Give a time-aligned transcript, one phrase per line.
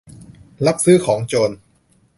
[0.65, 1.51] รับซื้อของโจร